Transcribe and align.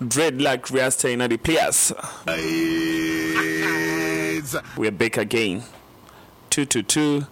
Dreadlock 0.00 0.72
Rasta 0.72 1.08
in 1.08 1.18
the 1.18 1.36
place. 1.36 1.92
We're 4.76 4.92
back 4.92 5.16
again. 5.16 5.64
Two 6.50 6.64
to 6.66 6.84
two. 6.84 7.26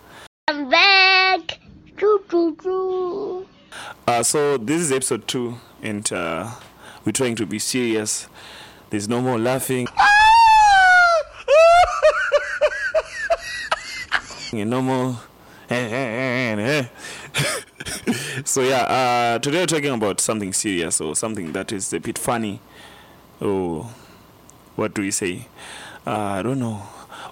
I'm 0.49 0.69
back. 0.69 1.61
Choo 1.97 2.25
choo 2.29 2.57
choo. 2.61 3.47
Uh, 4.09 4.23
so 4.25 4.59
this 4.59 4.81
is 4.81 4.91
episode 4.91 5.29
two, 5.29 5.61
and 5.81 6.13
uh, 6.13 6.51
we're 7.05 7.13
trying 7.13 7.37
to 7.37 7.47
be 7.47 7.61
serious. 7.61 8.27
There's 8.91 9.09
no 9.09 9.21
more 9.21 9.39
laughing. 9.39 9.87
Ah! 9.97 10.17
and 14.53 14.71
no 14.71 14.83
more. 14.83 15.21
Eh, 15.69 15.75
eh, 15.75 16.55
eh, 16.61 16.87
so 18.47 18.63
yeah, 18.63 18.83
uh, 18.83 19.39
today 19.41 19.59
we're 19.59 19.67
talking 19.67 19.93
about 19.93 20.21
something 20.21 20.53
serious 20.53 21.01
or 21.01 21.17
something 21.17 21.51
that 21.53 21.73
is 21.73 21.93
a 21.93 21.99
bit 21.99 22.17
funny. 22.17 22.61
Oh, 23.41 23.93
what 24.77 24.95
do 24.95 25.03
we 25.03 25.11
say? 25.11 25.49
Uh, 26.07 26.13
I 26.39 26.43
don't 26.43 26.61
know. 26.61 26.81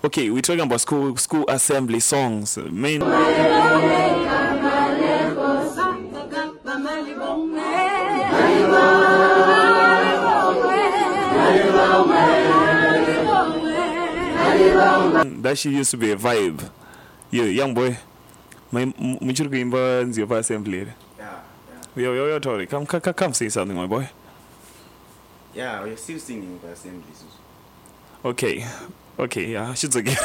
Okay, 0.02 0.28
we're 0.30 0.42
talking 0.42 0.62
about 0.62 0.80
school 0.80 1.16
school 1.16 1.44
assembly 1.48 2.00
songs. 2.00 2.56
Main. 2.58 3.00
that 15.42 15.58
she 15.58 15.70
used 15.70 15.90
to 15.90 15.96
be 15.96 16.10
a 16.10 16.16
vibe. 16.16 16.70
Yo, 17.30 17.44
young 17.44 17.72
boy, 17.74 17.96
my 18.72 18.86
muchuru 18.86 19.50
kuimba 19.50 20.04
nzio 20.04 20.30
assembly. 20.36 20.86
Yo, 21.96 22.12
yo, 22.12 22.26
yo, 22.26 22.40
Tori, 22.40 22.66
come, 22.66 22.84
come, 22.86 23.00
come, 23.00 23.32
say 23.32 23.48
something, 23.48 23.76
my 23.76 23.86
boy. 23.86 24.08
Yeah, 25.54 25.80
we're 25.84 25.96
still 25.96 26.18
singing 26.18 26.58
by 26.58 26.70
assemblies. 26.70 27.22
Okay, 28.24 28.66
okay, 29.16 29.52
yeah, 29.52 29.72
okay. 29.94 30.16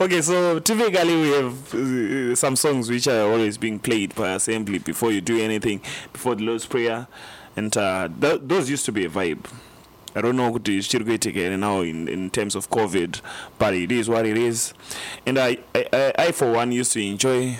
okay, 0.04 0.20
so 0.22 0.58
typically 0.58 1.16
we 1.16 1.30
have 1.30 1.74
uh, 1.74 2.34
some 2.34 2.56
songs 2.56 2.90
which 2.90 3.06
are 3.06 3.30
always 3.30 3.56
being 3.56 3.78
played 3.78 4.12
by 4.16 4.30
assembly 4.30 4.78
before 4.78 5.12
you 5.12 5.20
do 5.20 5.40
anything, 5.40 5.80
before 6.12 6.34
the 6.34 6.42
Lord's 6.42 6.66
Prayer, 6.66 7.06
and 7.54 7.76
uh, 7.76 8.08
th- 8.20 8.40
those 8.42 8.68
used 8.68 8.84
to 8.86 8.92
be 8.92 9.04
a 9.04 9.08
vibe. 9.08 9.46
I 10.16 10.20
don't 10.20 10.36
know 10.36 10.50
what 10.50 10.68
it's 10.68 10.88
still 10.88 11.04
what 11.04 11.24
is 11.24 11.26
again 11.26 11.60
now 11.60 11.82
in, 11.82 12.08
in 12.08 12.30
terms 12.30 12.56
of 12.56 12.70
COVID, 12.70 13.20
but 13.58 13.72
it 13.72 13.92
is 13.92 14.08
what 14.08 14.26
it 14.26 14.36
is. 14.36 14.74
And 15.24 15.38
I, 15.38 15.58
I, 15.76 15.86
I, 15.92 16.12
I 16.18 16.32
for 16.32 16.50
one, 16.50 16.72
used 16.72 16.92
to 16.94 17.00
enjoy. 17.00 17.56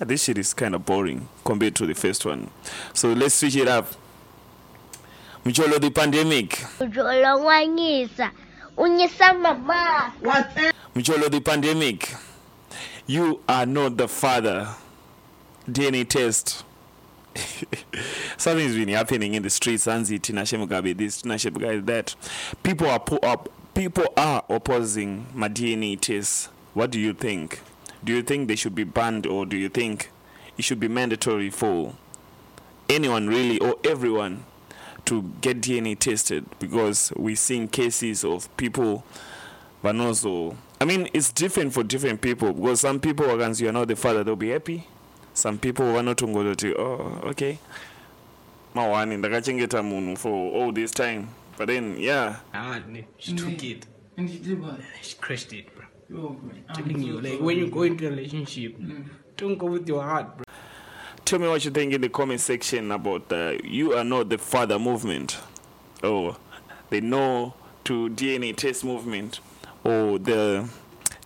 Ah, 0.00 0.04
this 0.04 0.24
shit 0.24 0.38
is 0.38 0.54
kind 0.54 0.74
of 0.74 0.84
boring 0.84 1.28
compared 1.44 1.74
to 1.76 1.86
the 1.86 1.94
first 1.94 2.24
one. 2.24 2.50
So 2.94 3.12
let's 3.12 3.34
switch 3.34 3.56
it 3.56 3.68
up. 3.68 3.86
Mcholo 5.44 5.80
the 5.80 5.90
pandemic. 5.90 6.50
Ujolo 6.80 7.44
wanyisa. 7.44 8.30
Unyisa 8.76 9.34
mama. 9.40 10.12
Mcholo 10.94 11.30
the 11.30 11.40
pandemic. 11.40 12.14
You 13.06 13.40
are 13.48 13.66
not 13.66 13.96
the 13.96 14.06
father. 14.08 14.68
DNA 15.68 16.08
test. 16.08 16.64
Something's 18.36 18.74
been 18.74 18.88
happening 18.88 19.34
in 19.34 19.42
the 19.42 19.50
streets. 19.50 19.86
Anzi, 19.86 20.18
Tinashe 20.20 20.58
Mugabe 20.58 20.96
this, 20.96 21.22
Tinashe 21.22 21.50
Mugabe 21.50 21.84
that. 21.86 22.14
People 22.62 22.88
are 22.88 23.00
po- 23.00 23.18
up. 23.22 23.48
People 23.74 24.06
are 24.16 24.44
opposing 24.48 25.26
my 25.34 25.48
DNA 25.48 25.98
test. 26.00 26.48
What 26.74 26.90
do 26.90 26.98
you 27.00 27.12
think? 27.14 27.60
Do 28.04 28.12
you 28.14 28.22
think 28.22 28.48
they 28.48 28.56
should 28.56 28.74
be 28.74 28.84
banned, 28.84 29.26
or 29.26 29.44
do 29.46 29.56
you 29.56 29.68
think 29.68 30.10
it 30.56 30.64
should 30.64 30.80
be 30.80 30.88
mandatory 30.88 31.50
for 31.50 31.94
anyone 32.88 33.26
really 33.28 33.58
or 33.58 33.76
everyone 33.84 34.44
to 35.06 35.22
get 35.40 35.60
DNA 35.60 35.98
tested? 35.98 36.46
Because 36.58 37.12
we're 37.16 37.36
seeing 37.36 37.68
cases 37.68 38.24
of 38.24 38.54
people 38.56 39.04
but 39.82 39.94
also 39.96 40.56
I 40.80 40.84
mean 40.84 41.08
it's 41.14 41.32
different 41.32 41.72
for 41.72 41.84
different 41.84 42.20
people 42.20 42.52
because 42.52 42.80
some 42.80 42.98
people 42.98 43.26
once 43.36 43.60
you're 43.60 43.72
not 43.72 43.86
the 43.88 43.94
father 43.94 44.24
they'll 44.24 44.34
be 44.34 44.50
happy 44.50 44.84
some 45.34 45.56
people 45.58 45.84
vanotongoloti 45.84 46.74
oh 46.76 47.20
okay 47.28 47.58
mawani 48.74 49.16
ndakachengeta 49.16 49.82
munhu 49.82 50.16
for 50.16 50.32
all 50.32 50.72
this 50.72 50.90
time 50.90 51.26
but 51.56 51.66
then 51.68 51.96
yeah 51.98 52.36
Ah, 52.52 52.80
she 53.18 53.32
took 53.34 53.62
it. 53.62 53.86
And 54.16 54.28
she 54.28 54.38
did 54.38 54.60
what? 54.60 54.80
She 55.02 55.14
crushed 55.16 55.52
it, 55.52 55.72
bro. 55.76 55.84
Man. 56.08 56.64
I'm 56.68 56.74
Telling 56.74 57.02
you, 57.02 57.20
like 57.20 57.40
when 57.40 57.58
you 57.58 57.68
go 57.68 57.82
into 57.82 58.06
a 58.06 58.10
relationship, 58.10 58.76
don't 59.36 59.58
go 59.58 59.66
with 59.66 59.86
your 59.86 60.02
heart, 60.02 60.36
bro. 60.36 60.44
tell 61.24 61.38
me 61.38 61.48
what 61.48 61.62
you 61.64 61.70
think 61.70 61.92
in 61.92 62.00
the 62.00 62.08
comment 62.08 62.40
section 62.40 62.90
about 62.90 63.28
the 63.28 63.60
you 63.62 63.92
are 63.92 64.04
not 64.04 64.30
the 64.30 64.38
father 64.38 64.78
movement 64.78 65.38
or 66.02 66.36
the 66.88 67.00
no 67.02 67.52
to 67.84 68.08
dna 68.10 68.56
test 68.56 68.84
movement 68.84 69.40
or 69.84 70.18
the 70.18 70.68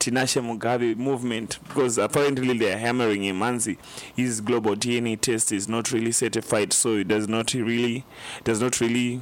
Tinashe 0.00 0.42
Mugabe 0.42 0.96
movement 0.96 1.60
because 1.68 1.96
apparently 1.96 2.58
they 2.58 2.72
are 2.72 2.76
hammering 2.78 3.22
him. 3.22 3.38
Manzi, 3.38 3.78
his 4.16 4.40
global 4.40 4.74
DNA 4.74 5.20
test 5.20 5.52
is 5.52 5.68
not 5.68 5.92
really 5.92 6.10
certified, 6.10 6.72
so 6.72 6.96
it 6.96 7.06
does 7.06 7.28
not 7.28 7.54
really, 7.54 8.04
does 8.42 8.60
not 8.60 8.80
really. 8.80 9.20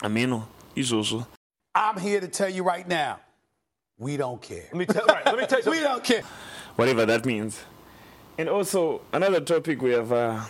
I 0.00 0.06
mean, 0.06 0.42
he's 0.76 0.92
also. 0.92 1.26
I'm 1.74 1.98
here 1.98 2.20
to 2.20 2.28
tell 2.28 2.48
you 2.48 2.62
right 2.62 2.86
now, 2.86 3.18
we 4.00 4.16
don't 4.16 4.40
care. 4.40 4.64
Let 4.72 4.74
me 4.74 4.86
tell, 4.86 5.06
right, 5.06 5.24
let 5.26 5.38
me 5.38 5.46
tell 5.46 5.60
you 5.60 5.70
We 5.70 5.80
don't 5.80 6.02
care. 6.02 6.22
whatever 6.74 7.06
that 7.06 7.24
means. 7.24 7.62
And 8.38 8.48
also 8.48 9.02
another 9.12 9.40
topic 9.40 9.80
we 9.82 9.90
have 9.92 10.10
uh, 10.10 10.40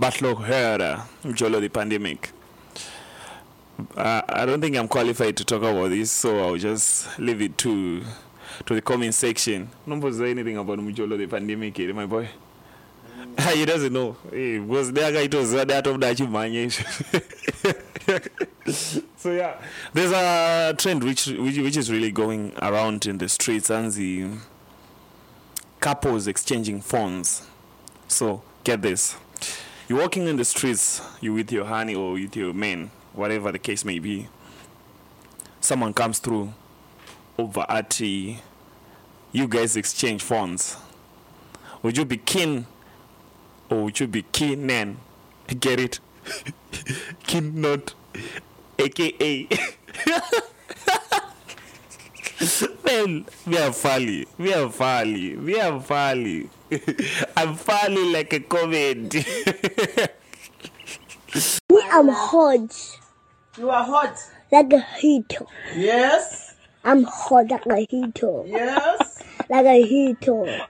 Batlo 0.00 0.36
Herda, 0.46 1.02
Jolo 1.34 1.60
the 1.60 1.68
pandemic. 1.68 2.30
Uh, 3.96 4.22
I 4.28 4.46
don't 4.46 4.60
think 4.60 4.76
I'm 4.76 4.88
qualified 4.88 5.36
to 5.36 5.44
talk 5.44 5.62
about 5.62 5.88
this, 5.90 6.10
so 6.10 6.38
I'll 6.38 6.56
just 6.56 7.18
leave 7.18 7.42
it 7.42 7.58
to 7.58 8.02
to 8.64 8.74
the 8.74 8.80
comment 8.80 9.12
section. 9.12 9.68
Nobody 9.84 10.16
say 10.16 10.30
anything 10.30 10.56
about 10.56 10.78
Mujolo 10.78 11.18
the 11.18 11.26
pandemic, 11.26 11.78
eh, 11.80 11.92
my 11.92 12.06
boy. 12.06 12.28
he 13.52 13.64
doesn't 13.66 13.92
know. 13.92 14.16
Eh, 14.32 14.58
because 14.60 14.92
the 14.92 15.00
guy 15.00 15.26
told 15.26 15.46
that 15.48 15.86
of 15.86 16.00
that 16.00 16.18
So 19.16 19.32
yeah, 19.32 19.60
there's 19.92 20.12
a 20.12 20.74
trend 20.78 21.02
which, 21.02 21.26
which 21.26 21.58
which 21.58 21.76
is 21.76 21.90
really 21.90 22.12
going 22.12 22.52
around 22.62 23.06
in 23.06 23.18
the 23.18 23.28
streets 23.28 23.70
and 23.70 23.90
the 23.92 24.28
couples 25.80 26.28
exchanging 26.28 26.80
phones. 26.80 27.42
So 28.06 28.42
get 28.62 28.82
this: 28.82 29.16
you're 29.88 30.00
walking 30.00 30.28
in 30.28 30.36
the 30.36 30.44
streets, 30.44 31.00
you 31.20 31.32
with 31.32 31.50
your 31.50 31.64
honey 31.64 31.94
or 31.94 32.12
with 32.12 32.36
your 32.36 32.52
man, 32.52 32.90
whatever 33.14 33.50
the 33.50 33.58
case 33.58 33.84
may 33.84 33.98
be. 33.98 34.28
Someone 35.60 35.92
comes 35.92 36.20
through 36.20 36.52
over 37.38 37.66
at 37.68 37.98
you 39.36 39.48
guys 39.48 39.76
exchange 39.76 40.22
phones. 40.22 40.76
Would 41.82 41.96
you 41.96 42.04
be 42.04 42.16
keen 42.16 42.66
or 43.70 43.84
would 43.84 44.00
you 44.00 44.06
be 44.06 44.22
keen 44.22 44.70
and 44.70 44.96
get 45.60 45.78
it? 45.80 46.00
keen 47.26 47.60
not, 47.60 47.94
aka. 48.78 49.48
Man, 52.84 53.26
we 53.46 53.58
are 53.58 53.72
funny. 53.72 54.26
We 54.38 54.52
are 54.52 54.70
funny. 54.70 55.36
We 55.36 55.58
are 55.58 55.80
funny. 55.80 56.50
I'm 57.36 57.54
funny 57.56 58.12
like 58.12 58.32
a 58.32 58.40
comment. 58.40 59.14
Me, 59.14 59.22
I'm 61.90 62.08
hot. 62.08 62.98
You 63.58 63.70
are 63.70 63.84
hot. 63.84 64.18
Like 64.52 64.72
a 64.72 64.80
heater. 64.98 65.46
Yes. 65.74 66.54
I'm 66.84 67.04
hot 67.04 67.50
like 67.66 67.66
a 67.68 67.86
heater. 67.90 68.42
Yes. 68.46 69.22
Like 69.48 69.66
a 69.66 69.80
heater. 69.86 70.66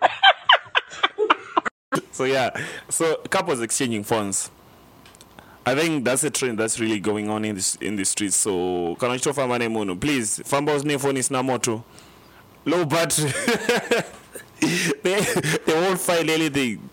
so 2.10 2.24
yeah, 2.24 2.50
so 2.90 3.16
couples 3.30 3.62
exchanging 3.62 4.04
phones. 4.04 4.50
I 5.68 5.74
think 5.74 6.04
that's 6.04 6.22
a 6.22 6.30
trend 6.30 6.60
that's 6.60 6.78
really 6.78 7.00
going 7.00 7.28
on 7.28 7.44
in 7.44 7.56
this 7.56 7.74
in 7.76 7.96
the 7.96 8.04
streets. 8.04 8.36
So 8.36 8.94
can 9.00 9.10
I 9.10 9.16
show 9.16 9.32
Famane 9.32 9.68
Mono, 9.72 9.96
please? 9.96 10.38
Fambo's 10.38 10.84
new 10.84 10.96
phone 10.96 11.16
is 11.16 11.28
Namoto. 11.28 11.82
Low 12.64 12.84
battery. 12.84 13.32
they, 15.02 15.20
they 15.20 15.74
won't 15.74 15.98
find 15.98 16.30
anything. 16.30 16.88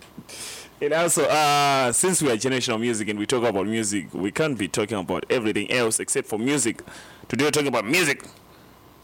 And 0.81 0.91
also, 0.91 1.23
uh, 1.25 1.91
since 1.91 2.23
we 2.23 2.31
are 2.31 2.35
generation 2.35 2.73
of 2.73 2.81
music 2.81 3.09
and 3.09 3.19
we 3.19 3.27
talk 3.27 3.43
about 3.43 3.67
music, 3.67 4.11
we 4.11 4.31
can't 4.31 4.57
be 4.57 4.67
talking 4.67 4.97
about 4.97 5.25
everything 5.29 5.69
else 5.71 5.99
except 5.99 6.27
for 6.27 6.39
music. 6.39 6.81
Today 7.27 7.45
we're 7.45 7.51
talking 7.51 7.67
about 7.67 7.85
music. 7.85 8.23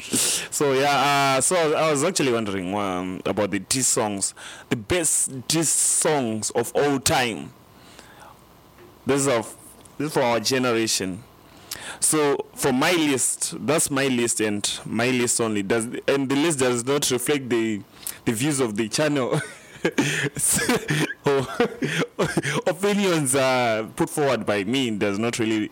so 0.00 0.72
yeah, 0.72 1.36
uh, 1.36 1.40
so 1.40 1.54
I 1.72 1.88
was 1.90 2.02
actually 2.02 2.32
wondering 2.32 2.74
um, 2.74 3.20
about 3.24 3.52
the 3.52 3.60
diss 3.60 3.86
songs, 3.86 4.34
the 4.70 4.76
best 4.76 5.46
diss 5.46 5.70
songs 5.70 6.50
of 6.50 6.72
all 6.74 6.98
time. 6.98 7.52
This 9.08 9.22
is 9.22 9.28
of 9.28 9.56
this 9.96 10.08
is 10.08 10.12
for 10.12 10.20
our 10.20 10.38
generation. 10.38 11.24
So 11.98 12.44
for 12.54 12.74
my 12.74 12.92
list, 12.92 13.54
that's 13.66 13.90
my 13.90 14.06
list 14.06 14.42
and 14.42 14.70
my 14.84 15.08
list 15.08 15.40
only. 15.40 15.62
Does 15.62 15.86
and 16.06 16.28
the 16.28 16.36
list 16.36 16.58
does 16.58 16.84
not 16.84 17.10
reflect 17.10 17.48
the 17.48 17.80
the 18.26 18.32
views 18.32 18.60
of 18.60 18.76
the 18.76 18.86
channel. 18.90 19.40
opinions 22.66 23.34
uh, 23.34 23.88
put 23.96 24.10
forward 24.10 24.44
by 24.44 24.64
me 24.64 24.90
does 24.90 25.18
not 25.18 25.38
really 25.38 25.70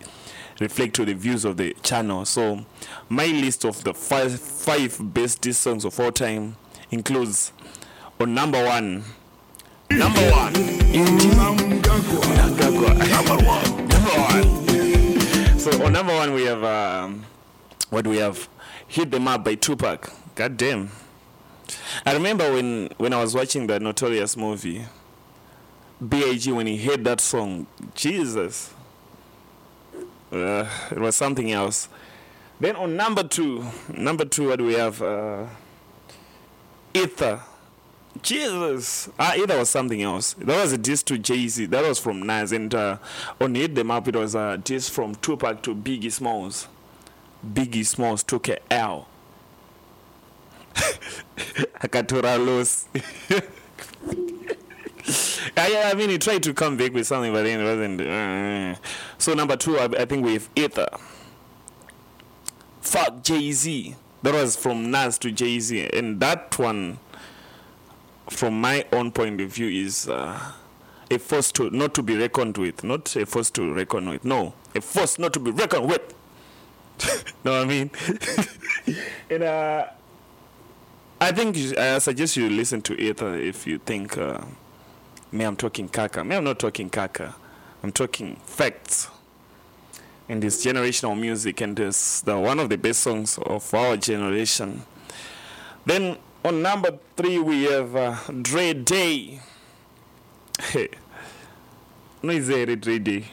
reflect 0.59 0.95
to 0.95 1.05
the 1.05 1.13
views 1.13 1.45
of 1.45 1.59
the 1.59 1.75
channel. 1.83 2.25
So 2.25 2.65
my 3.11 3.27
list 3.27 3.67
of 3.67 3.85
the 3.85 3.93
five 3.93 4.41
five 4.41 4.97
best 5.13 5.43
diss 5.43 5.59
songs 5.59 5.85
of 5.85 6.01
all 6.01 6.11
time 6.11 6.57
includes 6.91 7.53
on 8.19 8.33
number 8.33 8.65
one. 8.65 9.05
Number 9.91 10.21
one. 10.31 10.53
Number 10.53 10.73
one. 13.45 13.89
Number 13.89 14.11
one. 14.13 15.59
So 15.59 15.85
on 15.85 15.93
number 15.93 16.15
one 16.15 16.33
we 16.33 16.45
have 16.45 16.63
um, 16.65 17.25
what 17.91 18.05
do 18.05 18.11
we 18.11 18.19
have? 18.19 18.49
Hit 18.89 19.11
them 19.11 19.29
up 19.29 19.45
by 19.45 19.55
Tupac. 19.55 20.11
God 20.35 20.57
damn. 20.57 20.91
I 22.05 22.13
remember 22.13 22.53
when 22.53 22.91
when 22.99 23.13
I 23.13 23.21
was 23.21 23.35
watching 23.35 23.67
the 23.67 23.81
Notorious 23.81 24.37
movie, 24.37 24.85
B.I.G. 26.07 26.53
when 26.53 26.67
he 26.67 26.77
heard 26.77 27.05
that 27.05 27.21
song, 27.21 27.67
Jesus, 27.95 28.73
uh, 30.33 30.67
it 30.91 30.99
was 30.99 31.17
something 31.17 31.51
else. 31.53 31.89
Then 32.61 32.77
on 32.77 32.97
number 32.97 33.23
two, 33.23 33.65
number 33.93 34.25
two, 34.25 34.49
what 34.49 34.59
do 34.59 34.65
we 34.67 34.75
have? 34.75 35.03
Uh, 35.03 35.45
Ether. 36.95 37.41
Jesus, 38.23 39.09
ah, 39.19 39.35
Ether 39.37 39.59
was 39.59 39.71
something 39.71 40.03
else. 40.03 40.35
That 40.35 40.61
was 40.61 40.73
a 40.73 40.79
diss 40.79 41.03
to 41.05 41.19
Jay 41.19 41.49
Z. 41.49 41.67
That 41.67 41.85
was 41.85 41.99
from 41.99 42.23
Nas, 42.23 42.53
and 42.53 42.75
uh, 42.75 42.99
on 43.41 43.55
Hit 43.55 43.75
Them 43.75 43.91
Up, 43.91 44.07
it 44.09 44.17
was 44.17 44.35
a 44.35 44.59
diss 44.59 44.89
from 44.89 45.15
Tupac 45.17 45.63
to 45.63 45.75
Biggie 45.75 46.13
Smalls. 46.13 46.69
Biggie 47.47 47.87
Smalls 47.87 48.23
took 48.23 48.49
a 48.49 48.59
L. 48.73 49.09
akatora 51.81 52.39
loss. 52.45 52.89
I, 55.57 55.91
I 55.91 55.95
mean, 55.95 56.11
he 56.11 56.19
tried 56.19 56.43
to 56.43 56.53
come 56.53 56.77
back 56.77 56.93
with 56.93 57.07
something, 57.07 57.33
but 57.33 57.45
then 57.45 57.61
it 57.61 57.65
wasn't. 57.65 58.01
uh, 58.01 58.75
so 59.19 59.35
number 59.35 59.57
two, 59.57 59.79
I, 59.79 59.85
I 59.85 60.05
think 60.05 60.25
we 60.25 60.35
have 60.35 60.49
Ether. 60.55 60.89
Fuck 62.81 63.23
Jay 63.23 63.53
Z. 63.53 63.97
That 64.23 64.35
was 64.35 64.57
from 64.57 64.91
Nas 64.91 65.19
to 65.19 65.31
Jay 65.31 65.61
Z, 65.61 65.91
and 65.93 66.19
that 66.21 66.59
one, 66.59 66.99
from 68.31 68.61
my 68.61 68.85
own 68.93 69.13
point 69.13 69.41
of 69.41 69.53
view, 69.53 69.69
is 69.69 70.09
uh, 70.09 70.53
a 71.11 71.19
force 71.19 71.53
to 71.53 71.71
not 71.71 71.95
to 71.95 72.03
be 72.03 72.17
reckoned 72.17 72.59
with, 72.59 72.83
not 72.85 73.15
a 73.17 73.27
force 73.27 73.51
to 73.51 73.73
reckon 73.73 74.09
with. 74.09 74.25
No, 74.25 74.55
a 74.75 74.81
force 74.81 75.19
not 75.19 75.33
to 75.35 75.41
be 75.41 75.51
reckoned 75.51 75.89
with. 75.89 76.15
know 77.45 77.53
what 77.53 77.63
I 77.63 77.65
mean? 77.65 77.91
and 79.31 79.43
uh, 79.43 79.87
I 81.21 81.33
think 81.33 81.57
you, 81.57 81.75
I 81.77 81.99
suggest 81.99 82.37
you 82.37 82.49
listen 82.49 82.83
to 82.83 82.95
Ether 83.01 83.35
if 83.37 83.67
you 83.67 83.79
think 83.79 84.19
uh, 84.19 84.41
me 85.33 85.45
I'm 85.45 85.57
talking 85.57 85.89
caca. 85.89 86.27
Me 86.27 86.37
I'm 86.37 86.45
not 86.45 86.59
talking 86.59 86.91
caca. 86.91 87.35
I'm 87.83 87.93
talking 87.93 88.37
facts. 88.45 89.09
And 90.29 90.43
this 90.43 90.65
generational 90.65 91.19
music 91.19 91.61
and 91.61 91.77
this 91.77 92.21
the 92.23 92.39
one 92.39 92.59
of 92.59 92.69
the 92.69 92.79
best 92.79 93.01
songs 93.01 93.39
of 93.39 93.73
our 93.73 93.97
generation. 93.97 94.83
Then 95.85 96.19
on 96.47 96.63
number 96.63 96.97
three 97.17 97.39
we 97.41 97.65
have 97.65 97.97
uh, 97.97 98.17
Dre 98.43 98.73
Day. 98.73 99.41
Hey, 100.61 100.89
no 102.23 102.33
is 102.33 102.47
there 102.47 102.77
Dre 102.77 103.01
Day? 103.01 103.25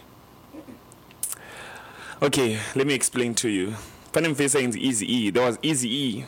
Okay, 2.22 2.60
let 2.76 2.88
me 2.88 2.94
explain 2.94 3.36
to 3.36 3.50
you. 3.50 3.76
Panem 4.12 4.34
face 4.34 4.56
is 4.56 4.76
Easy 4.76 5.12
E. 5.12 5.30
There 5.30 5.46
was 5.46 5.60
Easy 5.62 5.94
E 5.94 6.26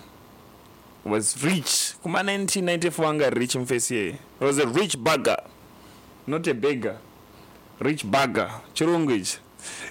was 1.04 1.44
rich. 1.44 1.94
Kuma 2.04 2.20
1994 2.20 3.06
anga 3.06 3.30
rich 3.32 3.56
mfesi 3.56 4.16
was 4.40 4.60
a 4.60 4.68
rich 4.68 5.02
bagger. 5.04 5.38
Not 6.28 6.48
a 6.48 6.54
beggar. 6.54 6.98
Rich 7.80 8.10
bagger. 8.10 8.50
Chirungwich. 8.74 9.38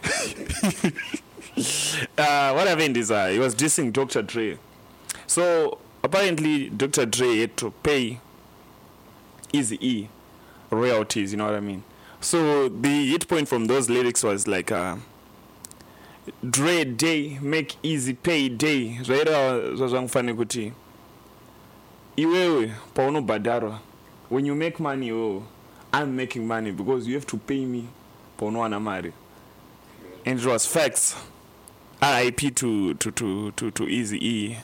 uh, 2.19 2.53
what 2.53 2.67
happened 2.69 2.97
is 2.97 3.11
uh, 3.11 3.29
he 3.29 3.39
was 3.39 3.55
dissing 3.55 3.93
Dr. 3.93 4.23
Dre. 4.23 4.59
So 5.27 5.79
apparently 6.05 6.69
Dr. 6.69 7.07
Dre 7.07 7.39
had 7.39 7.57
to 7.57 7.73
pay 7.73 8.21
Easy 9.53 9.79
E 9.81 10.09
royalties, 10.71 11.33
you 11.33 11.39
know 11.39 11.47
what 11.47 11.55
I 11.55 11.61
mean? 11.61 11.83
So 12.21 12.69
the 12.69 13.11
hit 13.11 13.29
point 13.29 13.49
from 13.49 13.67
those 13.67 13.91
lyrics 13.91 14.23
was 14.23 14.47
like 14.47 14.71
uh, 14.73 14.97
Dre 16.49 16.85
day 16.85 17.39
make 17.41 17.77
easy 17.83 18.15
pay 18.15 18.49
day 18.49 18.99
zvaira 19.03 19.61
zvazvangufane 19.77 20.35
kuti 20.35 20.73
iwewe 22.17 22.73
paunobhadharwa 22.95 23.81
when 24.31 24.47
you 24.47 24.55
make 24.55 24.83
money 24.83 25.07
iwewe 25.09 25.43
i'm 25.93 26.17
making 26.17 26.47
money 26.47 26.73
because 26.73 27.07
you 27.09 27.15
have 27.15 27.27
to 27.27 27.37
pay 27.37 27.67
me 27.67 27.85
paunowana 28.39 28.81
mari 28.81 29.13
and 30.25 30.41
it 30.41 30.47
was 30.47 30.67
facts 30.67 31.17
rip 32.01 32.55
to, 32.55 32.95
to, 32.95 33.11
to, 33.11 33.51
to, 33.51 33.71
to 33.71 33.89
easy 33.89 34.19
e 34.23 34.57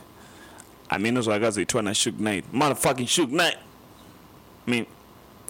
ameno 0.90 1.22
zvakazoitwa 1.22 1.82
nashug 1.82 2.14
knight 2.18 2.44
motherfucking 2.52 3.06
Suge 3.06 3.32
Knight 3.32 3.56
mean, 4.66 4.86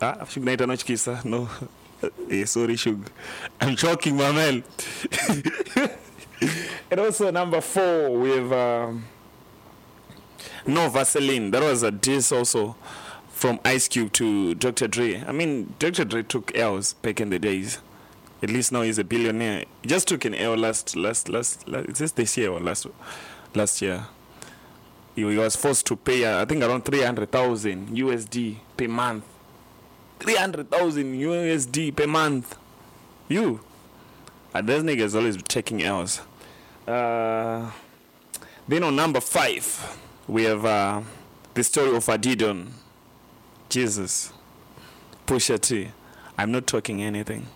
ah, 0.01 0.25
Suge 0.25 0.45
Knight 0.45 0.61
anotyisa 0.61 1.25
no 1.25 1.49
yeah, 2.29 2.45
sorry 2.55 2.77
shug 2.77 3.11
i'm 3.61 3.77
choking 3.77 4.17
my 4.17 4.33
man 4.33 4.63
and 6.91 7.01
also 7.01 7.31
number 7.31 7.61
four 7.61 8.11
we 8.11 8.31
have 8.31 8.53
um, 8.53 9.05
no 10.67 10.89
Vaseline. 10.89 11.51
That 11.51 11.63
was 11.63 11.83
a 11.83 11.91
diss 11.91 12.33
also 12.33 12.77
from 13.29 13.61
Ice 13.65 13.89
Cube 13.89 14.13
to 14.15 14.55
Dr. 14.55 14.89
Dre. 14.89 15.23
I 15.27 15.33
mean, 15.33 15.75
Dr. 15.79 16.05
Dre 16.05 16.23
took 16.23 16.57
L's 16.57 16.95
back 16.95 17.21
in 17.21 17.31
the 17.31 17.39
days. 17.39 17.79
At 18.43 18.51
least 18.51 18.73
now 18.73 18.83
he's 18.83 18.99
a 18.99 19.05
billionaire. 19.05 19.65
He 19.83 19.89
just 19.89 20.09
took 20.09 20.25
an 20.25 20.35
L 20.35 20.57
last, 20.57 20.97
last, 20.97 21.29
last, 21.29 21.69
last 21.69 21.89
is 21.89 21.99
this 21.99 22.13
this 22.13 22.37
year 22.37 22.51
or 22.51 22.61
last, 22.61 22.87
last 23.55 23.83
year? 23.83 24.07
He, 25.15 25.25
was 25.25 25.57
forced 25.57 25.87
to 25.87 25.97
pay, 25.97 26.25
uh, 26.25 26.43
I 26.43 26.45
think, 26.45 26.63
around 26.63 26.85
300,000 26.85 27.89
USD 27.89 28.57
per 28.77 28.89
month. 28.89 29.25
300,000 30.21 31.15
USD 31.21 31.97
per 31.97 32.07
month. 32.07 32.57
You. 33.29 33.61
Uh, 34.55 34.63
those 34.63 34.83
niggas 34.83 35.15
always 35.15 35.37
taking 35.43 35.83
L's. 35.83 36.21
Uh, 36.87 37.71
then 38.67 38.85
on 38.85 38.97
number 38.97 39.21
five, 39.21 39.99
we 40.27 40.45
have 40.45 40.65
uh, 40.65 41.03
the 41.55 41.65
story 41.65 41.97
of 41.97 42.05
Adidon. 42.07 42.69
Jesus. 43.69 44.33
Pusha 45.27 45.61
T. 45.61 45.91
I'm 46.37 46.51
not 46.51 46.67
talking 46.67 47.03
anything. 47.03 47.47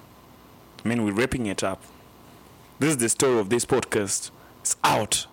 I 0.85 0.89
mean, 0.89 1.05
we're 1.05 1.13
wrapping 1.13 1.47
it 1.47 1.65
up. 1.65 1.83
This 2.79 2.91
is 2.91 2.97
the 2.99 3.09
story 3.09 3.39
of 3.39 3.49
this 3.49 3.65
podcast. 3.65 4.31
It's 4.61 4.77
out. 4.85 5.27